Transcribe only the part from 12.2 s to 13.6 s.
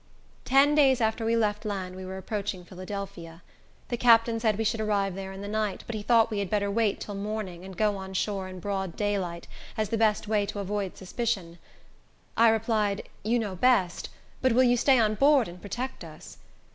I replied, "You know